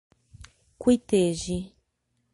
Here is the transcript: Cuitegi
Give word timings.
Cuitegi 0.81 1.59